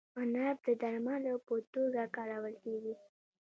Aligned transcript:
عناب 0.19 0.57
د 0.67 0.69
درملو 0.81 1.35
په 1.47 1.53
توګه 1.73 2.01
کارول 2.15 2.53
کیږي. 2.63 2.93